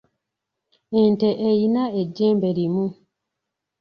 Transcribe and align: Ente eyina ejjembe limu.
Ente 1.01 1.29
eyina 1.47 1.83
ejjembe 2.01 2.49
limu. 2.57 2.85